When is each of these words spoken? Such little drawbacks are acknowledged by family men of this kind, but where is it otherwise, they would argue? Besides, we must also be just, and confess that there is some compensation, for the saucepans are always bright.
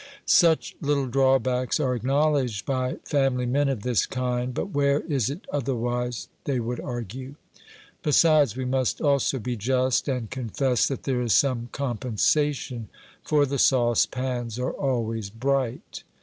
Such 0.25 0.75
little 0.81 1.05
drawbacks 1.05 1.79
are 1.79 1.93
acknowledged 1.93 2.65
by 2.65 2.95
family 3.05 3.45
men 3.45 3.69
of 3.69 3.83
this 3.83 4.07
kind, 4.07 4.51
but 4.51 4.71
where 4.71 5.01
is 5.01 5.29
it 5.29 5.45
otherwise, 5.53 6.27
they 6.45 6.59
would 6.59 6.79
argue? 6.79 7.35
Besides, 8.01 8.57
we 8.57 8.65
must 8.65 8.99
also 8.99 9.37
be 9.37 9.55
just, 9.55 10.07
and 10.07 10.31
confess 10.31 10.87
that 10.87 11.03
there 11.03 11.21
is 11.21 11.33
some 11.33 11.69
compensation, 11.71 12.89
for 13.23 13.45
the 13.45 13.59
saucepans 13.59 14.57
are 14.57 14.73
always 14.73 15.29
bright. 15.29 16.01